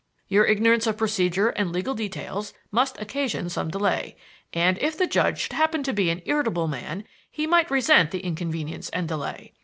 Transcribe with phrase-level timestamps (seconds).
[0.27, 4.17] Your ignorance of procedure and legal details must occasion some delay;
[4.51, 8.21] and if the judge should happen to be an irritable man he might resent the
[8.21, 9.53] inconvenience and delay.